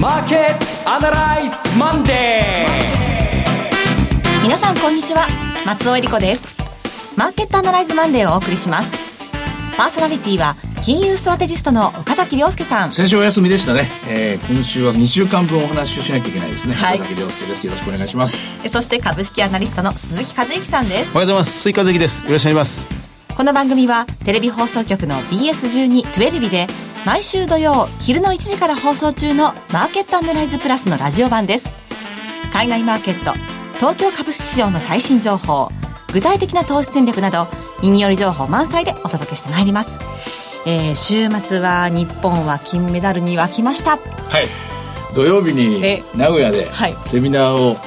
[0.00, 4.42] マーケットアナライズマンデー。
[4.42, 5.26] 皆さんこんにちは。
[5.66, 6.46] 松尾英里子です。
[7.18, 8.94] マーケットアナライズマンデーをお送りします。
[9.76, 12.92] パーソナリティは金融ストラテジストの岡崎良介さん。
[12.92, 17.66] 先週お休みでしたね、えー、今週は2週間分お話をしなきゃいけないですね、はい、岡崎良介です。
[17.66, 18.42] よろしくお願いします。
[18.70, 20.94] そして株式アナリストの鈴木一之さんです。
[20.94, 21.58] おはようございます。
[21.58, 22.24] 鈴木一之です。
[22.24, 22.86] よろしくお願いします。
[23.36, 26.66] この番組はテレビ放送局の BS12-12 で
[27.06, 31.70] 毎週土曜昼の1時から放送中のマーケットアナライズプラスのラジオ版です。
[32.52, 33.32] 海外マーケット
[33.76, 35.70] 東京株式市場の最新情報
[36.12, 37.46] 具体的な投資戦略など
[37.82, 39.98] 耳寄り情報満載でお届けしてまいります。
[40.66, 43.92] えー、週末は日本は金メダルに沸きました。
[43.92, 43.96] は
[44.42, 44.48] い。
[45.14, 46.68] 土曜日に名古屋で
[47.06, 47.78] セミナーを、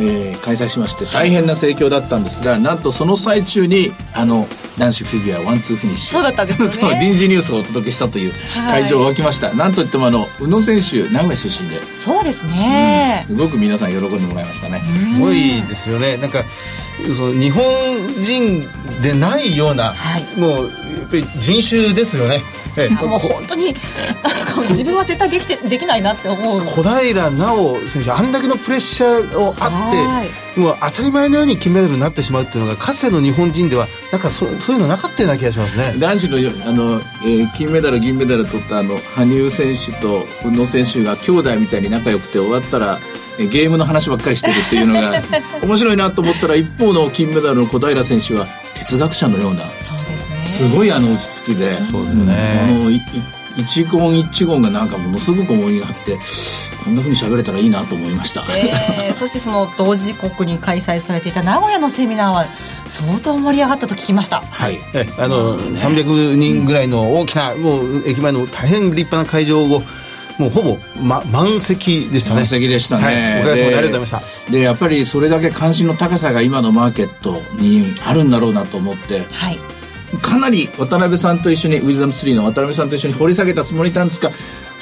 [0.00, 6.12] えー、開催しまして大変な盛況だったんですがなんとその最中にあの男子フィギュアワンツーフィニッシュ。
[6.12, 6.98] そうだったんですね。
[7.00, 8.32] 臨時ニュースをお届けしたという
[8.70, 11.80] 会場が沸きました、はい、なんといってもあの宇野選手名古屋出身で。
[11.96, 14.82] そうですね、うん、すごく皆さん喜んでもらいましたね。
[14.98, 16.16] すごいですよね。
[16.16, 16.44] なんか
[17.14, 17.64] その日本
[18.20, 18.68] 人
[19.02, 20.68] でないような、はい、もうや
[21.06, 22.42] っぱり人種ですよね
[22.76, 23.74] ええ、もう本当に
[24.70, 26.60] 自分は絶対できてできないなって思う。
[26.62, 35.94] 小平奈緒選手あんだけのプレッシャーをあってもう当たり前のように金メダルになってしまうっていうのがかつての日本人ではなんかそそういうのなかったような気がしますね。
[35.98, 42.98] 男子のあの、えー、金メダル銀メダル取ったあの羽生選手と宇野選手が兄弟みたいに仲良くて終わったら
[43.38, 45.22] ゲームの話ばっかりしてるっていうのが
[45.62, 49.64] 面白いなと思ったら一方の金メダルの小平選手は哲学者のような
[50.46, 51.76] すごいあの落ち着きで。
[51.76, 52.60] そうですね。
[52.62, 52.90] あの
[53.56, 56.18] 一言一言がなんかものすごく思いがあって
[56.84, 62.46] こんなふうに喋れたらいいなと思いました、えー、 そしてその同時刻に開催されていた名古屋のセミナーは
[62.88, 64.42] 相当盛り上がったと聞きました。
[64.50, 64.78] はい。
[65.18, 69.82] あの300人ぐらいの大きなもう駅前の大変立派な会場を
[70.38, 72.36] もうほぼ、ま、満席でしたね。
[72.36, 74.52] 満席でしたね、はい、おかげさまでありがとうございました。
[74.52, 79.58] でやっぱりそれだけ関心の高さが今のマーケットにあるんだろうなと思って、はい、
[80.20, 84.30] かなり渡辺さんと一緒にウィズダム3の渡辺さんと一緒に掘り下げたつもりなんですが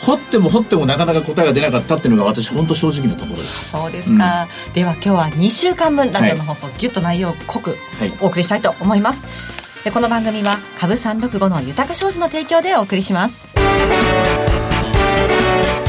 [0.06, 3.70] 掘っても掘ってもなかなか答えが出なかったっていうのが私本当正直なところです。
[3.70, 7.76] そうですか、うん、では今日は2週間分ラジオの放送、はい、ギュッと内容濃く
[8.20, 9.30] お送りしたいと思います、は
[9.82, 13.46] い、でこの番組は株365の豊か商事の提供でお送りします。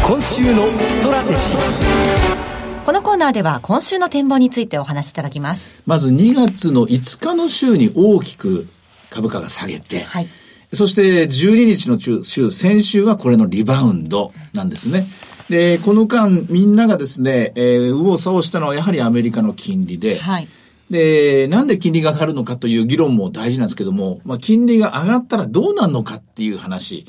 [0.06, 2.86] 今週のストラテジー。
[2.86, 5.74] このコーナーでは今週の展望についてお話しいただきます。
[5.86, 8.68] まず2月の5日の週に大きく
[9.12, 10.28] 株価が下げて、はい、
[10.74, 15.06] そして12日の週、先週はこれのリバウンドなんですね。
[15.50, 20.48] で、この間みんながですね、えー、右往左往したのはやはりアメリカの金利で、はい、
[20.90, 27.06] で、なんで金利が上がるのかという議論も大事なんですけども、まあ、金利が上がったらどうなるのかっていう話。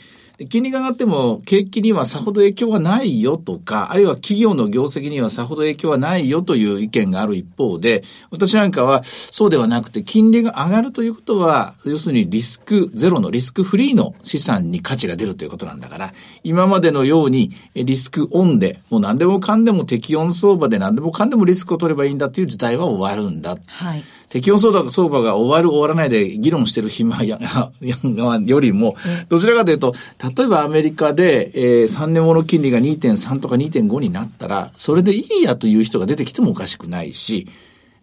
[0.48, 16.12] 金利が上がっても景気にはさほど影響はないよとか、あるいは企業の業績にはさほど影響はないよという意見がある一方で、私なんかはそうではなくて、金利が上がるということは、要するにリスクゼロのリスクフリーの資産に価値が出るということなんだから、
[16.44, 23.56] 今までのようにリスクオンで、もう何でもかんでも適温相場で何でもかんでもリスクを取ればいいんだという時代は終わるんだ。
[23.66, 24.02] はい。
[24.32, 27.38] 適温相場相場が終わる終わらないで議論してる暇や
[27.82, 28.96] よりも、
[29.28, 29.94] どちらかというと、
[30.34, 37.46] 例えばアメリカで、えー、3年もの金利が2.3とか2.5になったら、それでいいやという人が出てきてもおかしくないし、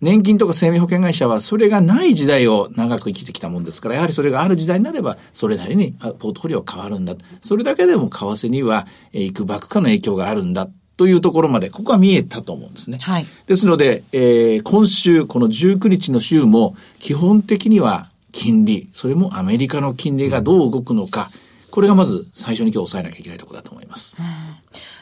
[0.01, 7.15] 年金とか生命保険会社はそれがない時代を長く生きてきたもんですから、やはりそれがある時代になれば、それなりにポートフォリオ変わるんだ。
[7.41, 10.69] それだけでも為替には、えー、いくばくかの影響があるんだ。
[10.99, 12.97] というところまで、ここは見えたと思うんですね。
[12.97, 13.25] はい。
[13.47, 21.31] ですので、えー、今週、この19日の週も、基本的には金利、それもアメリカの金利がどう動くのか、
[21.71, 24.13] これがまず最初に今日押さえなきゃいけないところだと思います。
[24.19, 24.25] うん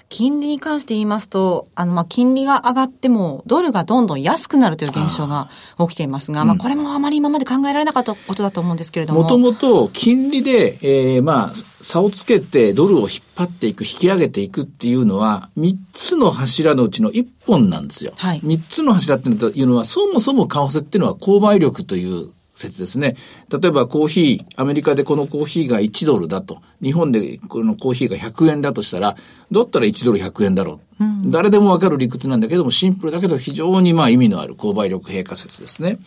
[0.09, 9.23] 金利に関して言いますと、あの、ま、金利が上がっても、ドルがどんどん安くなるという現象が起きていますが、あまあ、これもあまり今まで考えられなかったことだと思うんですけれども。
[9.23, 18.14] もともと、金利で、えー、まあ、差をつけてドルを引っ張っていく、引き上げていくっていうのは、3つの柱のうちの1本なんですよ。
[18.16, 18.40] はい。
[18.41, 23.16] 3つの柱っていうのは、そもそも為替っていうのは購買力という説ですね。
[23.50, 29.16] 例えばコーヒー、アメリカでこのコーヒーが1ドルだと、日本でこのコーヒーが100円だとしたら、
[29.52, 30.86] だったら1ドル100円だろう。
[31.26, 35.99] 誰でもわかる理屈なんだけども、シンプルだけど非常にまあ意味のある購買力平価説ですね。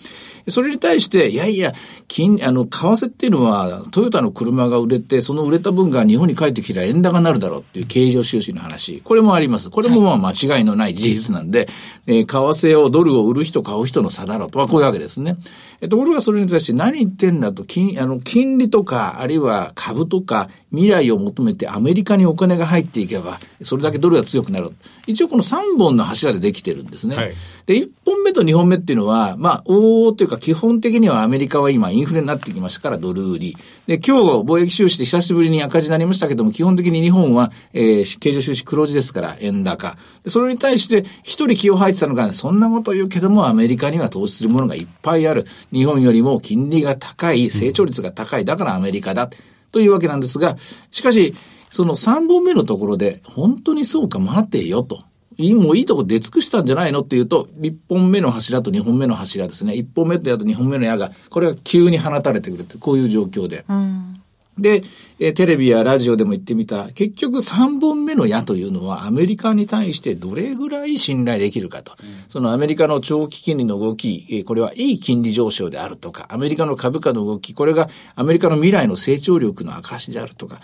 [0.48, 1.74] それに対して、いやいや、
[2.08, 9.00] 金、あの、為替っていうのは、トヨタの車が売れて、その売れた分が日本に帰ってきたら円高になるだろうっていう経常収支の話。
[9.04, 9.70] これもあります。
[9.70, 11.68] これもまあ間違いのない事実なんで、
[12.06, 14.58] えー、為替を、ドルを売る人買う人の差だろうと。
[14.58, 15.36] まあこういうわけですね。
[15.80, 24.72] えところがそれに対して何言ってんだと、金、あの、金利とか、あるいは株とか、未来を求めてアメリカにお金が入っていけば、それだけドルが強くなる。
[25.06, 27.16] 一応この3本の柱でできてるんですね。
[27.16, 27.32] はい、
[27.66, 33.56] で、1本目と2本目っていうのは、まあ、おーというか基本的にはアメリカは今インフレになってきましたからドル売り。
[33.86, 39.96] で、今日貿易収支で久しぶりに赤字になりましたけども、基本的に日本は、えー、経常収支黒字ですから、円高。
[40.26, 45.46] それに対して一人気を吐いてたのが、そんなこと言うけども、アメリカには投資するものがいっぱいある。
[45.72, 48.44] 日本よりも金利が高い、成長率が高い。
[48.44, 49.30] だからアメリカだ。
[49.72, 50.56] というわけなんですが、
[50.90, 51.34] しかし、
[51.70, 55.04] その3本目のところで、本当にそうか待てよと。
[55.38, 59.72] いい、もういいとこ出尽くしたんじゃないのっていうと、1本目の柱と2本目の柱ですね。
[59.72, 63.64] 1本目と矢と2本目の矢が、これが急に放たれてくるって、こういう状況で。
[63.68, 64.20] うん
[64.60, 64.82] で、
[65.18, 71.92] えテレビやラジオでも言ってみた、結局3本目の矢というのはアメリカに対してどれぐらい信頼できるかと。
[72.02, 80.60] うん、そのアメリカの長期金利の動き、えこれはいい金利上昇であるとか、アメリカの株価の動き、これがアメリカの未来の成長力の証であるとか、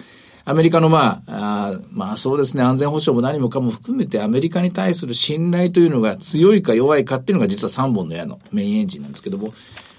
[0.48, 9.52] アメリカのまあ、あまあそうですね、安全保障も何もかも含めてアメリカに対する信頼というのが強いか弱いかっていうのが実は3本の矢のメインエンジンなんですけども、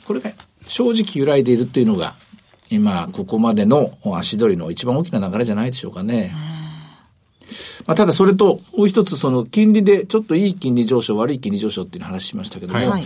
[0.05, 0.31] これが
[0.65, 2.13] 正直揺らいでいるっていうのが
[2.69, 6.33] 今、ここまでの足取りの一番大きな流れじゃないでしょうかね。
[7.85, 13.03] まあ、ただそれと、もう一つその金利でちょっといい金利上昇、悪い金利上昇っていう話しましたけども、はい、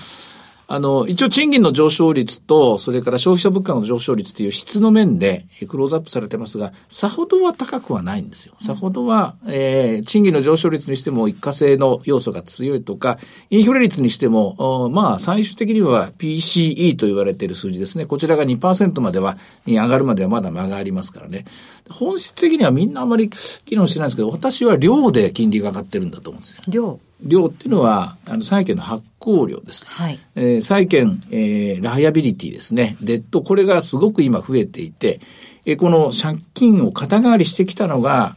[0.73, 8.53] あの、一応賃金の上昇率と、それから消費者物価の上昇率という質の面でクローズアップされてますが、さほどは高くはないんですよ。
[8.57, 13.19] さほどは、えー、賃金の上昇率にしても一過性の要素が強いとか、
[13.49, 18.05] インフレ率にしても、まあ、最終的には PCE と言われている数字ですね。
[18.05, 19.35] こちらが2%までは、
[19.65, 21.43] に上がるまではまだ間がありますからね。
[21.89, 23.29] 本質的にはみんなあまり
[23.65, 26.61] 議論してないんですけど、私は量で金利が上がってるんだと思うんですよ。
[26.69, 29.85] 量量っていうのは、あの、債券の発行量です。
[29.85, 30.19] はい。
[30.35, 32.97] えー、債券、えー、ライアビリティですね。
[33.01, 35.19] デッド、これがすごく今増えていて、
[35.65, 38.35] えー、この借金を肩代わりしてきたのが、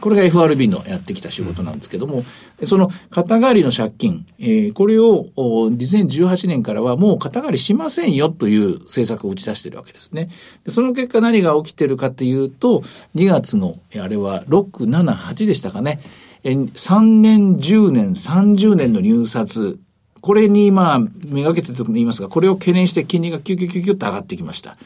[0.00, 2.24] これが FRB のやってきた仕事なんですけども、
[2.58, 10.28] うん、その肩代わりの借金、えー、これを2018年からはもう肩代わりしませんよという政策を打ち出しているわけですね。
[10.66, 12.80] その結果何が起きてるかというと、
[13.14, 16.00] 2月の、あれは6、7、8でしたかね。
[16.42, 19.78] 3年、10年、30年の入札、
[20.22, 24.76] これにまあ、めがけてと言いますが、これを懸念して金利がキュキュキュキュッと上がってきました。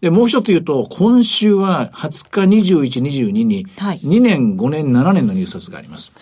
[0.00, 6.12] で、もう一つ言うと、今週は20日21、22に、2年、5年、7年の入札があります。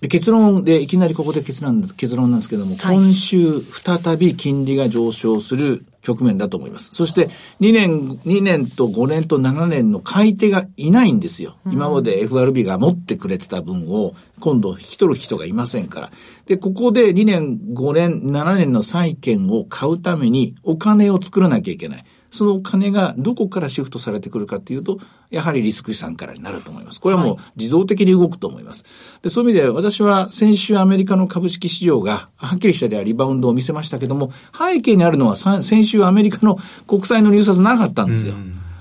[0.00, 6.90] で結論で、いきなりここで結論結論なんですけども、はい、今週再び金利が上昇する局面だと思います。
[6.92, 7.28] そして
[7.60, 11.56] 2年、2年と5年と7年の買い手がいないんですよ。
[11.66, 16.12] うん、今まで FRB が持ってくれてた分を今度引き取る人がいませんから。
[16.46, 22.04] で、ここで2年、5年、7年の債券を買うためにお金を作らなきゃいけない。
[22.30, 24.98] その金がどこからシフトされてくるかっていうと、
[25.30, 27.00] やはりリスク資産からになると思います。
[27.00, 28.84] これはもう自動的に動くと思います。
[29.22, 38.34] でそういう意味で私は先週アメリカの株式市場がはっきりしたりはリバウンドを見せましたけども、背景にあるのは先週アメリカの国債の入札なかったんですよ。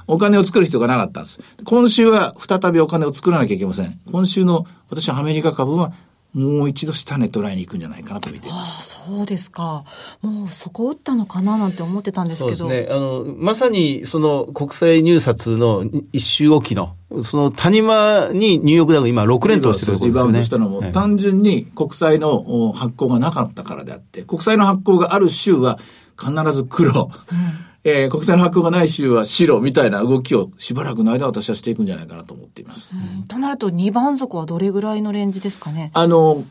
[0.08, 1.42] お金を作る必要がなかったんです。
[1.66, 4.00] 今週は再びお金を作らなきゃいけません。
[4.10, 5.92] 今週の私はアメリカ株は
[6.34, 8.98] もう一度下値捉えに行くんじゃないかなと見ています。
[9.00, 9.86] ああそうですか。
[10.22, 12.58] もうそこ打ったのかななんて思ってたんですけど。
[12.58, 12.96] そうですね。
[12.96, 20.08] あの、まさにその国際入札の一周おきの、その谷間にニューヨークダウ今6連投してるところですよね。
[20.08, 25.80] リバウンドしたのも、単純に国債の発行がなかったからであって、国債の発行がある州は
[26.20, 27.12] 必ず黒。
[27.32, 32.94] うんえー、国債の発行がない州は白みたいな動きをしばらくの間私はしていくんじゃないかなと思っています。
[32.94, 35.92] うん、となると2番底はどれぐらいのレンジですかね？
[35.94, 36.44] あの、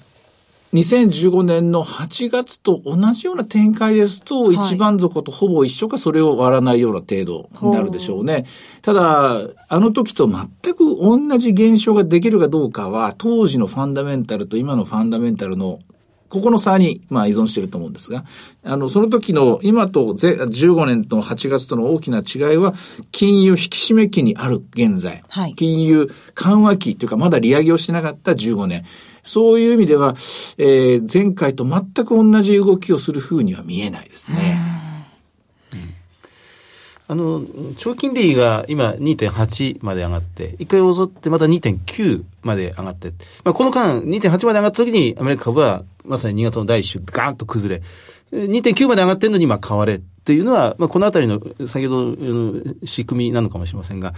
[0.73, 8.47] 2015年の8月と同じような展開ですと、一番底とほぼ一緒かそれを割らないような程度になるでしょうね。
[8.81, 15.81] ただ、あの時と全く同じ現象ができるかどうかは、当時のファンダメンタルと今のファンダメンタルの
[16.29, 18.25] ここの差に、まあ、依存していると思うんですが、
[18.65, 22.75] あの、その時の、今と15年と8月との大きな違いは、
[23.13, 28.85] 金融引き締め期にある現在、はい、金融緩和期というか、まだ利上げをしてなかった15年。
[29.23, 30.15] そういう意味では、
[30.57, 34.76] えー、前回と全く同じ動きをするふうには見えないですね。
[37.09, 37.45] あの、
[37.77, 43.11] 長金利が今2.8まで上がって、一回襲ってまた2.9まで上がって、
[43.45, 47.83] まあ、この間2.8まで上がった時にアメリカ株はまさに2月の第一週ガーンと崩れ、
[48.33, 54.13] 2.9まで上がってるのに今買われっていうのは、まあ、このあたりの先ほどの仕組みなのかもしれませんが、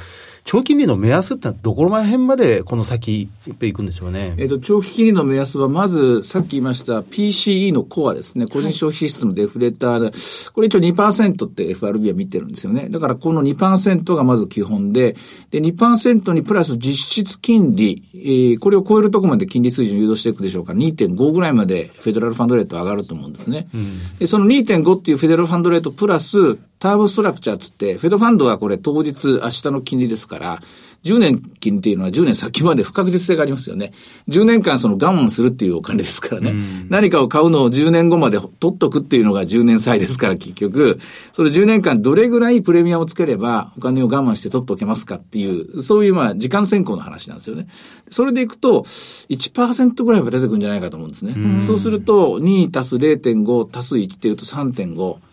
[0.45, 3.29] 長期金利の目安ってのはどこら辺までこの先、
[3.61, 4.35] いくんでしょうね？
[4.39, 10.13] えっ、と、長期金利の目安は、まず、さっき言いました PCE のコアですね、個人消費支出のデフレーターで、
[10.53, 12.89] これ一応2%って FRB は見てるんですよね。
[12.89, 15.15] だからこの2%がまず基本で、
[15.51, 23.69] で、2%にプラス実質金利、えー、これを超えるところまで金利水準誘導していくでしょうから、2.5ぐらいまでフェデラルファンドレート上がると思うんですね。
[23.75, 30.63] うん、で、その2.5っていうフェデラルファンドレートプラス、ターボストラクチャーつって、フェドファンドはこれ当日明日の金利ですから、
[31.05, 33.93] 10年金っていうのは10年先まで不確実性がありますよね。
[34.29, 36.55] 10年間その我慢するっていうお金ですからね。
[36.89, 41.01] 何かを買うのを10年後まで取っとくっていうのが10年債ですから結局、
[41.33, 47.67] それ10年間どれぐらいプレミアムをつければお金を我慢して取っておけますかっていう、そういうまあ時間先行の話なんですよね。
[48.11, 51.35] それでいくと1%ぐらいは出てくるんじゃないかと思うんですね。
[51.59, 55.28] うそうすると2足す0.5足す1っていうと3.5。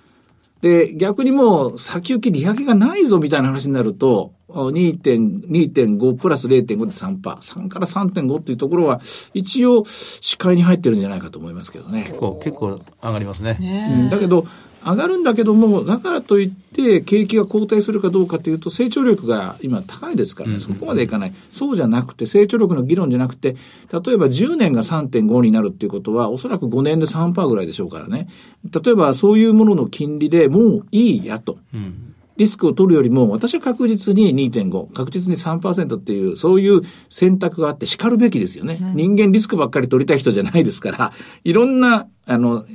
[0.65, 7.19] で、逆にもう先行き利上げがないぞみたいな話になると、2.5プラス0.5で3%。
[7.21, 8.99] 3から3.5っていうところは、
[9.35, 12.01] 一応、視界に入ってるんじゃないかと思いますけどね。
[12.01, 13.59] 結構、結構上がりますね。
[13.59, 14.47] ねうん、だけど、
[14.85, 21.33] 上がるんだけども、だからといって、景気が後退するかどうかというと、成長力が今高いですからね、そこまでいかない。
[21.49, 23.55] そうじゃなくて、成長力の議論じゃなくて、
[23.91, 28.27] 例えば10年が3.5になるっていうことは、おそらく5年で3%ぐらいでしょうからね。
[28.71, 31.57] 例えば、そういうものの金利でもういいやと。
[31.73, 38.79] うんリスクを取るよりも、私は確実に2.5、確実に3%っていう、そういう選択があって叱るべきですよね。
[38.81, 41.13] うん、人間リスクばっかり取りたい人じゃないですから、
[41.43, 42.65] いろんな、あの、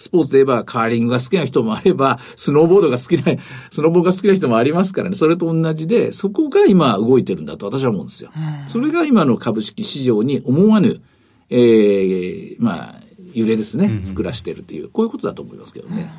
[0.00, 3.40] スポーツで言えばカーリングが好きな人もあれば、スノーボードが好きな、
[3.70, 8.30] スノーボーが好きな人もありますからね、それと同じで、そこが今動いてるんだと私は思うんですよ。
[8.66, 11.00] それが今の株式市場に思わぬ、
[11.50, 13.00] ええー、まあ、
[13.34, 16.10] 揺れですね、作らしてるという、こういうことだと思いますけどね。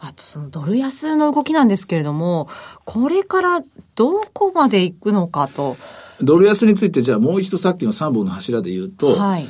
[0.00, 2.48] あとそのドル安の動きなんですけれども、
[2.84, 3.62] これから
[3.96, 5.76] どこまで行くのかと。
[6.22, 9.48] ドル安についてじゃあもう一度さっきの3本の柱で言うと、はい、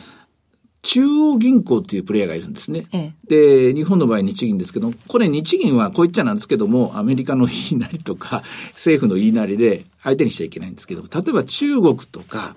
[0.82, 2.86] 中央銀行っていうプレイヤーがいるんですね。
[2.92, 8.42] ええ、で、日本の場合日銀ですけど、これ日銀はこう言っちゃなんですけども、アメリカの言いなりとか、
[8.74, 12.56] 政府の言いなりで相手にしちゃいけないんですけど、例えば中国とか、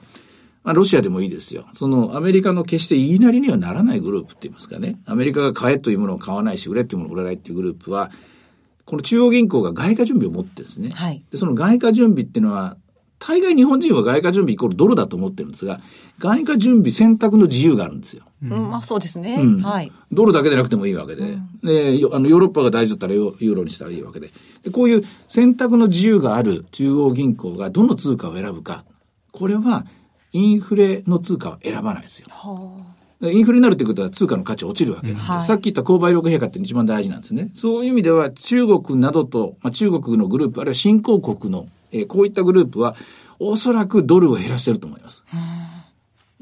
[0.63, 1.65] まあ、ロシアでもいいですよ。
[1.73, 4.99] そのアメリカの決して言いなりにはならないグループって言いますかね。
[5.05, 8.11] アメリカが買えというものを買わないし、売れっていうものを売らないっていうグループは、
[8.85, 10.91] この中央銀行が外貨準備を持ってるんですね。
[10.91, 12.77] はい、で、その外貨準備っていうのは、
[13.23, 15.79] 大概日本人は外貨準備イコールドルだと思ってるんですが、
[16.17, 18.23] 外貨準備選択の自由があるんですよ。
[18.43, 19.35] うん、まあそうですね。
[19.35, 19.91] うん、はい。
[20.11, 24.31] ドルだけでなくてもいいわけで、うん、で、あの、ヨーロッパが大事だったらユーロにしたらいいわけで
[24.63, 24.71] で。
[24.71, 28.83] こういう選択の自由がある中央銀行がどの通貨を選ぶか。
[29.31, 29.85] これは、
[30.33, 32.27] インフレの通貨は選ばないですよ。
[32.29, 37.51] はあインフレになるということは通貨の価値落ちるわけなんで、はい、さっき言った購買力陛下って一番大事なんですね。
[37.53, 42.95] そういう意味では中国などと、まあ、中国のグループ、あるいは新興国の、えー、こういったグループは、
[43.39, 45.23] おそらくドルを減らしてると思います。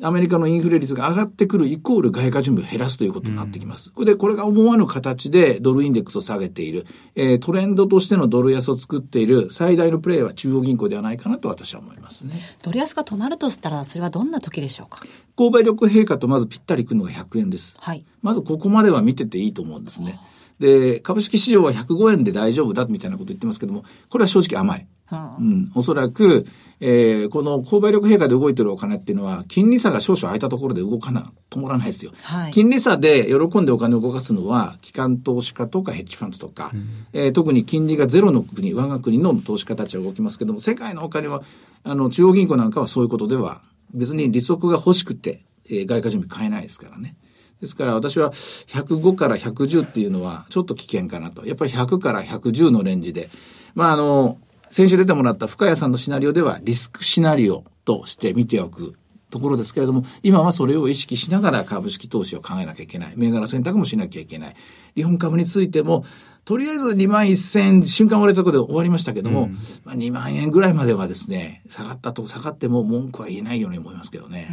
[0.02, 3.92] アメリカのインフレ率が上がってくるイコール外貨準備を減らすということになってきます。
[3.92, 12.40] これで、これが思わぬ形でドルインデックスを下げている、えー、トレンドとしてのドル安を作っている最大のプレーは中央銀行ではないかなと私は思いますね。
[12.64, 15.02] ドル安が止まるとしたら、それはどんな時でしょうか？
[15.36, 17.76] 購買力陛下とまずぴったりくるのが100円です。
[17.78, 18.06] はい。
[18.22, 20.18] まずここまでは見てていいと思うんですね。
[20.60, 24.88] で、株式市場は105円で大丈夫だみたいなこと言ってますけども、これは正直甘い。
[25.12, 26.46] うん、おそらく、
[26.80, 32.12] えー、この購買力陛下で動いてるお金っていうのは、金利差が少々空いたところで動かな、止まらないですよ。
[32.22, 41.42] はい、金利差で喜んでお金を動かすのは、機関投資家とかヘッジファンドとか、うん、えー、特に金利がゼロの国、我が国の投資家たちは動きますけども、世界のお金は、
[41.84, 43.62] あの、中央銀行なんかはそういうことでは、
[43.94, 47.16] 別に利息が欲しくて、えー、外貨準備買えないですからね。
[47.62, 51.46] ですから私は105から110っていうのはちょっと危険かなと。
[51.46, 53.30] やっぱり100から110のレンジで。
[53.76, 54.38] まああの、
[54.70, 58.96] 先週出てもらった深谷さんのシナリオではリスクシナリオとして見ておく
[59.30, 63.14] ところですけれども、今はそれを意識しながら株式投資を考えなきゃいけない。
[63.16, 64.56] 銘柄選択もしなきゃいけない。
[64.96, 66.04] 日本株についても、
[66.46, 74.50] とりあえず2万1000瞬間割れたところで終わりましたけども、うん、まあ、2万円ぐらいまではですね、下がったと下がっても文句は言えないように思いますけどね。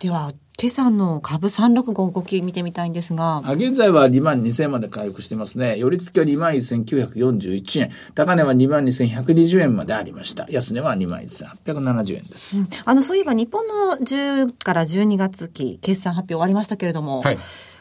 [0.00, 3.42] では、今朝の株365動き見てみたいんですが。
[3.54, 5.76] 現在は2万2000円まで回復してますね。
[5.78, 7.90] 寄り付きは2万1941円。
[8.14, 10.46] 高値は2万2120円までありました。
[10.48, 12.58] 安値は2万1870円です。
[12.58, 17.38] うん、あの、そういえば日本の10から12月期決算発表終わりましたけれども、はい、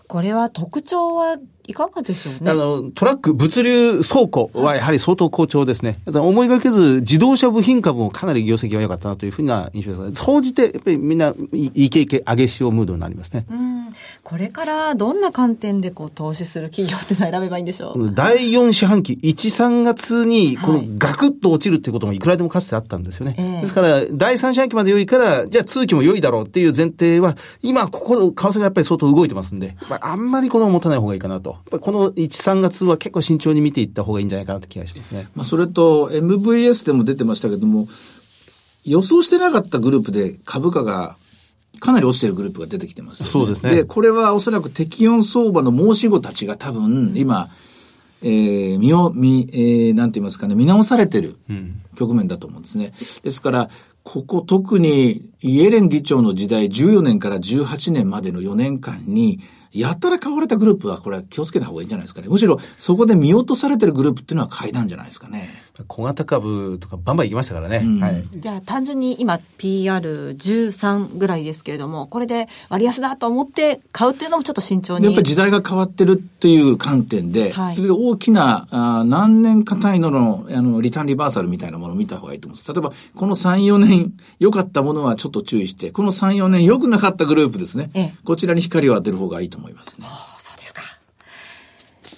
[0.07, 2.51] これは特徴はいかがでしょうね。
[2.51, 5.99] あの、トラック、物流倉庫はやはり相当好調ですね。
[6.07, 10.23] 思いがけず、自動車部品株もかなり業績が良かったなというふうな印象です。
[10.23, 13.45] 総じて、やっぱりみんな、いい経験、上げ潮ムードになりますね。
[13.49, 13.73] うん。
[14.23, 18.11] これからどんな観点でこう投資する企業っていうのを選べばいいんでしょう？
[18.13, 23.35] 第4四半期、1、3月に、このガクッと落ちるっていうこともいくらでもかつてあったんですよね。
[23.37, 31.52] はい、ですから、第3四半期まで良いから、じゃあ通期も良いだろうっていう前提は、今、ここの為替がやっぱり相当動いてますんで、まあ、あんまりこの持たない方がいいかなと。
[31.79, 35.27] この1、3月は結構慎重に見ていった方がいいんじゃないかなって気がしますね。
[35.35, 37.87] まあ、それと、MVS でも出てましたけども、
[38.85, 41.15] 予想してなかったグループで株価が
[41.79, 43.75] かなり落ちてるグループが出てきてます、ね、そうですね。
[43.75, 47.49] で、これはおそらく適温相場の申し子たちが多分、今、
[48.21, 51.35] えー、見を、見、えー、なんて言いますかね、見直されてる
[51.95, 52.93] 局面だと思うんですね。
[53.23, 53.69] ですから、
[54.03, 59.39] ここ特にイエレン議長の時代14年から18年までの4年間に、
[59.73, 62.27] やたら買われたグループはこれは気をつけた方がいいんじゃないですかね。
[62.29, 65.49] むしろそこで見落とされてるグループっていうのは買いなんじゃないですかね。
[65.87, 67.81] 小型株とかバンバン行きましたからね。
[67.83, 68.23] うん、はい。
[68.35, 75.05] じゃあ単純に今 PR13 ぐらいですけれども、これで割安だと思って買うっていうのもちょっと慎重に。
[75.05, 82.71] やっぱり時代が変わってるっていう観点で、はい、それで大きなあ何年か単位ののあのリターンリバーサルみたいなものを見た方がいいと思うんです。
[82.71, 87.89] 例えばこの3、4年良かったものはちょっと注意して、この3、4年良くなかったグループですね。
[87.95, 90.05] ええ、こちらに光を当てる方がいいと思いますね。
[90.37, 90.81] そうですか。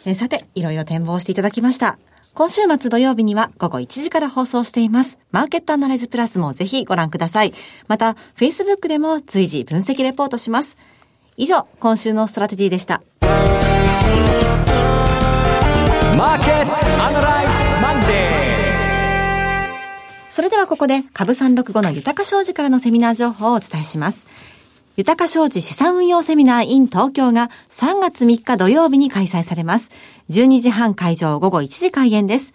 [0.05, 1.97] えさて、いろいろ展望していただきました。
[2.35, 5.17] 今週末土曜日には午後1時から放送しています。
[5.31, 7.53] マーケットアナライズプラスもぜひご覧ください。
[7.87, 10.75] また、Facebook でも随時分析レポートします。
[11.37, 13.01] 以上、今週のストラテジーでした。
[13.21, 16.71] マーケット
[17.05, 18.09] アナライズマンデー
[20.29, 24.27] それではここで株365の豊商事からのセミナー情報をお伝えします。
[24.97, 29.91] 豊商事資産運用セミナー in 東京が3月3日土曜日に開催されます。
[30.29, 32.53] 12時半会場午後1時開演です。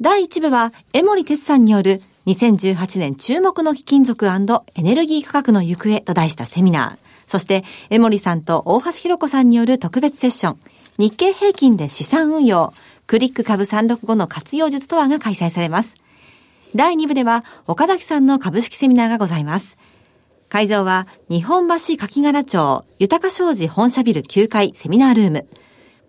[0.00, 7.06] 第1部は、江森哲さんによる2018年注目の貴金属エネルギー価格の行方と題したセミナー。
[7.26, 10.58] そして、江森さんと大橋弘子さんによる特別セッション。
[10.98, 12.72] 日経平均で資産運用。
[13.06, 15.94] クリック株365の活用術とはが開催されます。
[16.74, 19.76] 第2部では、岡崎さんの株式セミナーがございます。
[20.48, 25.46] 会場は日本橋柿柄町豊商事本社ビル9階セミナールーム。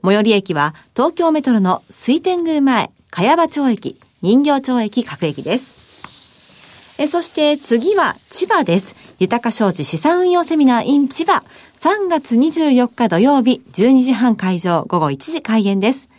[0.03, 5.75] 最寄り駅は東京メトロの水天宮前、茅場町駅、人形町駅各駅です。
[6.99, 8.95] えそして次は千葉です。
[9.19, 11.43] 豊商事資産運用セミナー in 千葉。
[11.77, 16.09] 3月24日土曜日12時半会場午後1時開演です。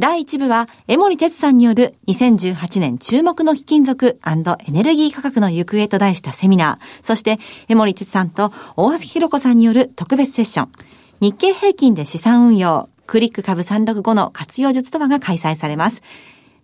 [0.00, 10.72] 第1部は、江森哲さんによる2018年注目の貴金属エネルギー価格の行方と題したセミナー、そして、江森哲さんと大橋弘子さんによる特別セッション、
[11.20, 16.00] 日経平均で資産運用、クリック株365の活用術とはが開催されます。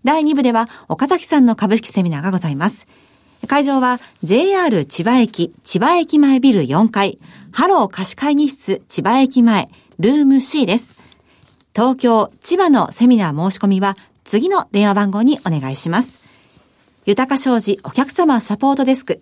[0.03, 2.87] 第2部では、岡崎さんの株式セミナーがございます。
[3.47, 7.19] 会場は JR 千葉駅、千葉駅前ビル4階、
[7.53, 9.69] ハロー貸し会議室千葉駅前、
[9.99, 10.96] ルーム C です。
[11.77, 16.25] 東京、千葉のセミナー申し込みは次の電話番号にお願いします。
[17.05, 19.21] 豊商事お客様サポートデスク。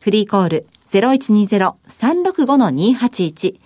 [0.00, 3.60] フリーコール0120-365-281。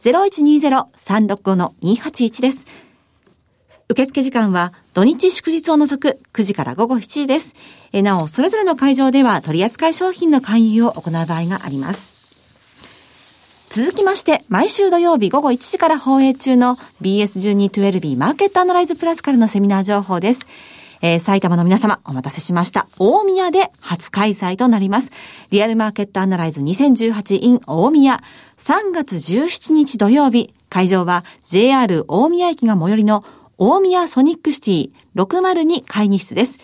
[0.00, 2.66] 0120-365-281です。
[3.88, 7.54] 受付時間は土日祝日を除く9時から午後7時です。
[7.92, 12.15] なお、それぞれの会場では取扱い商品の勧誘を行う場合があります。
[13.68, 20.46] 続きまして、毎週土曜日午後1時から放映中の BS1212B マーケットアナライズプラスからのセミナー情報です。
[21.02, 22.88] えー、埼玉の皆様、お待たせしました。
[22.98, 25.10] 大宮で初開催となります。
[25.50, 28.22] リアルマーケットアナライズ 2018in 大宮。
[28.56, 33.24] 3月17日土曜日、会場は JR 大宮駅が最寄りの
[33.58, 36.58] 大宮ソニックシティ602会議室です。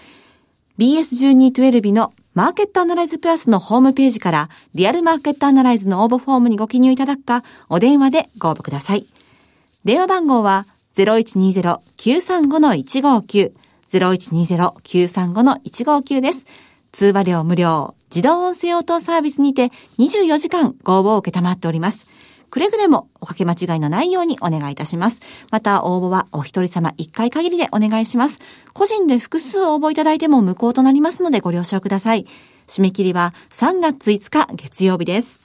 [0.79, 9.07] BS1212 のマーケットアナライズプラスのホームページからリアルマーケットアナライズの応募フォームにご記入いただくか、お電話でご応募ください。
[9.85, 13.53] 電話番号は0120-935-159、
[13.91, 16.47] 0120-935-159です。
[16.93, 22.07] 通話料無料、自動音声応答サービスにて24時間ご応募を受けたまっております。
[22.53, 25.21] くれぐれもおかけ間違いのないようにお願いいたします。
[25.51, 28.41] また応募はお一人様一回限りでお願いします。
[28.75, 32.27] 個人で複数応募いただいても無効となりますのでご了承ください。
[32.67, 35.41] 締め切りは3月5日月曜日です。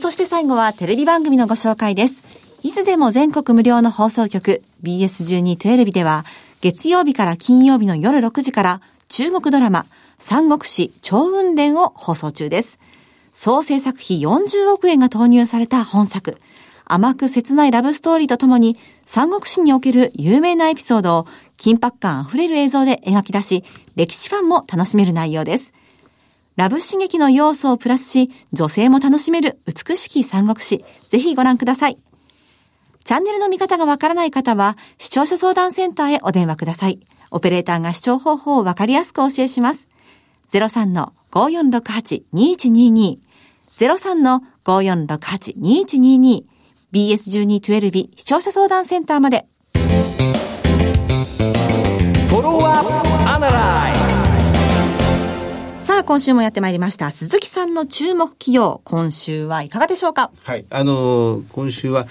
[0.00, 2.24] そして最後はテレビ番組のご紹介です。
[2.62, 6.24] いつでも全国無料の放送局 BS1212 では
[6.62, 9.84] 月曜日から金曜日の夜6時から中国ドラマ
[10.18, 12.78] 三国志超雲伝を放送中です。
[13.32, 16.38] 総制作費40億円が投入された本作。
[16.84, 21.26] 甘く切ないラブストーリーとともに、三国志における有名なエピソードを
[21.58, 23.64] 緊迫感あふれる映像で描き出し、
[23.94, 25.74] 歴史ファンも楽しめる内容です。
[26.56, 31.98] ラブ刺激の要素をプラスし、女性も楽しめる美しき三国志、ぜひご覧ください。
[33.04, 37.00] チャンネルの見方がわからない方は、視聴者相談センターへお電話ください。
[37.30, 39.88] オペレーターが視聴方法をわかりやすくお教えします。
[40.50, 43.18] 03-5468-2122
[43.78, 46.44] 03-5468-2122
[46.92, 49.46] BS1212 視聴者相談センターまで。
[55.82, 57.10] さあ、今週もやってまいりました。
[57.10, 60.30] 鈴木さんの注目企業、今週はいかがでしょうか？
[60.44, 62.06] はい、あのー、今週は、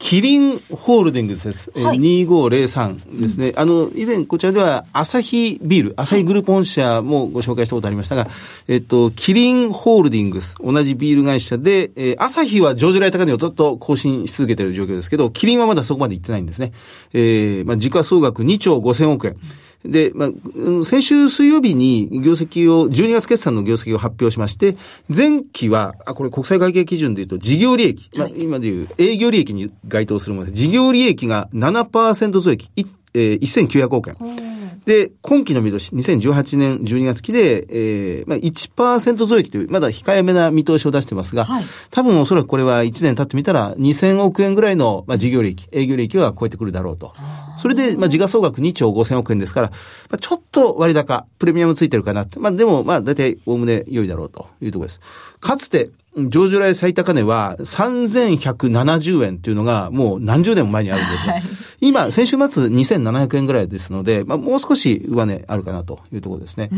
[0.00, 1.70] キリンホールディングスです。
[1.72, 3.58] はい、2503ですね、うん。
[3.58, 8.26] あの、以前こちらでは、アサヒビール、アサヒグループ本社もご紹介したことありましたが、
[8.66, 16.72] えっと、キリンホールディングス、同じビール会社で、えー、アサヒは上場来高値をずっと更新し続けている状況ですけど、キリンはまだそこまで行ってないんですね。
[17.12, 19.36] えー、まあ、時価総額2兆5000億円。
[19.84, 24.76] で、まあ、先週水曜日に業績を、12月決算の業績を発表しまして、
[25.14, 30.56] 前期は、あ、これ国際会計基準で言うと事業利益、まあ、今で言う営業利益に該当するものです。
[30.56, 32.70] 事業利益が7%増益、
[33.14, 34.59] えー、1900億円。
[34.90, 47.12] で、今期の見通し、2018年12月期で、えー、まあ1%増益という、まだ控えめな見通しを出してますが、はい、多分おそらくこれは1年経ってみたら、2000億円ぐらいの、まあ、事業利益、営業利益は超えてくるだろうと。
[47.56, 49.76] それで、まあ、時価総額2兆5000億円ですから、ま
[50.16, 52.40] あ、ちょっと割高、プレミアムついてるかなって。
[52.40, 55.00] まあ、でも、まあ、大体、おおむね良いだろうというところです。
[55.38, 61.32] かつて、上場来最高値は3170円っていうのがもう何十年も前にあるんですよ。
[61.32, 61.42] はい、
[61.80, 66.70] 今、先週末2700円ぐらいですので、まあ、もう少し上値あるかなというところですね。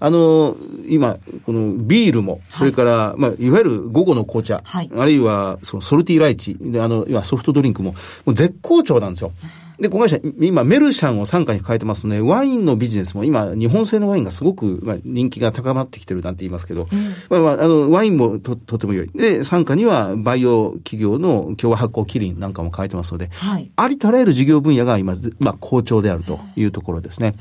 [0.00, 0.56] あの、
[0.88, 7.92] 今、このビールも、それから、はい、まあ、いわゆる午後の紅茶、はい、あるいはそのソルティライチ、あの、今ソフトドリンクも、
[8.26, 9.32] もう絶好調なんですよ。
[9.78, 19.10] で、子会社、今、メルシャンを傘下に変えてますので、ワインのビジネスも今、日本製のワインがすごく、まあ、人気が高まってきてるなんて言いますけど、うん、まあ、まあ、あの、ワインもと、とても良い。
[19.14, 27.34] で、傘下には、バイオ企業の共和発酵キリンなんかも変えてますので、はい、ありとあらゆる事業分野が今、まあ、好調であるというところですね。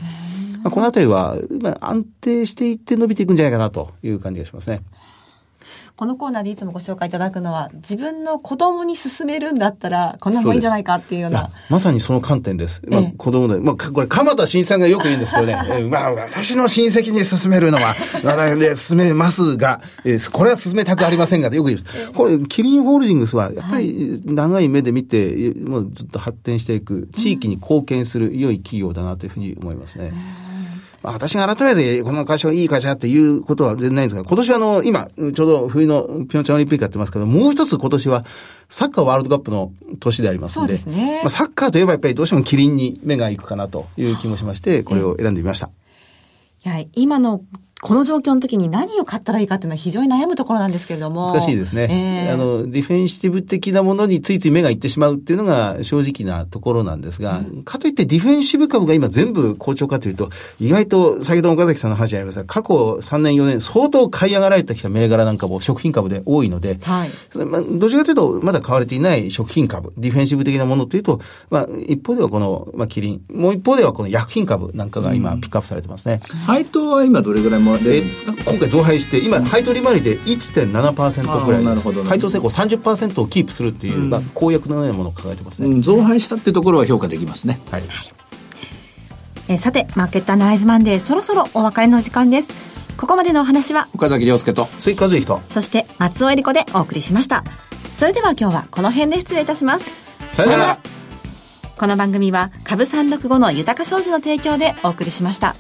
[0.63, 4.82] まあ、このあたりは、まあ、安定していって伸びていくんじゃないかなという感じがしますね。
[5.95, 11.49] このコーナーでいつもご紹介いただくのは、自分の子供に勧めるんだったら、こんな方がいいんじゃないかっていうような。
[11.69, 12.82] まさにその観点です。
[12.88, 17.95] まあ、子供で、まあ、これ、鎌田新さんがよく言うんですけどね、 えまあ、私の親戚に勧めるのは、
[18.56, 22.12] で、勧めますが、えー、これは勧めたくありませんが、よく言います。
[22.12, 30.12] これ、キリンホールディングスは、やっぱり、長い目で見て、もうずっと発展していく、地域に貢献する良い企業だなというふうに思いますね。
[30.38, 30.52] うん
[31.03, 38.25] まあ、私が改めてこの会社はいい会社だっていうことは全然ないんですが、今年はあの、今、ちょうど冬のピョンチャンオリンピックやってますけど、もう一つ今年は
[38.69, 41.19] サッカーワールドカップの年でありますので、そうですね。
[41.21, 45.69] まあ、サッカーといえばやっぱりどうしてもキリンに目が行くかなという気もしまして、これを選んでみました。
[46.65, 47.41] いや、今の
[47.84, 51.34] この状況の時に何を買ったらいいかっていうのは非常に悩むところなんですけれども。
[51.34, 52.28] 難しいですね。
[52.28, 60.30] えー、あの、ディフェンシティブ的なものについつい目がいってしまうっていうのが正直なところなんですが、うん、かといってディフェンシブ株が今全部好調かというと、
[60.62, 67.10] 意外と先ほど岡崎さんの話ありました過去3年4年相当買い上がられてきた銘柄なんかも食品株で多いので、はい。
[67.46, 71.19] まあ、どちらかというとまだ買われていない食品株、ディフェンシブ的なものというと、
[71.50, 76.22] まあ、一方ではこの、まあ、キリン、もう一方ではこの薬品株なんかが今ピックアップされてますね。
[76.32, 87.59] うん、配当は今どれぐらいも出るんですか今回増配して今配当利回りで1.7%ぐらいなるほど、ね、配当成功30%をキープするっていう、うん、まあ、公約のようなものを抱えてますね、うん、増配したっていうところは評価できますね。
[87.71, 87.83] はい、
[89.47, 92.53] えー、さてマーケットアナライズマンデーそろそろお別れの時間です。
[92.97, 97.43] ここまでのお話は岡崎亮介と鈴木和之とそして松尾恵理子でお送りしました。
[97.95, 99.91] それでは今日はこの辺で失礼いたします。
[100.31, 100.79] さよなら。
[101.77, 105.55] この番組は株三六五の豊か商事の提供でお送りしました。